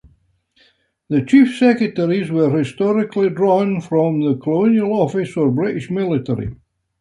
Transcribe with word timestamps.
The 1.09 1.21
chief 1.21 1.55
secretaries 1.57 2.31
were 2.31 2.49
historically 2.57 3.29
drawn 3.29 3.81
from 3.81 4.19
the 4.21 4.35
Colonial 4.35 4.99
Office 4.99 5.37
or 5.37 5.51
British 5.51 5.91
military. 5.91 6.55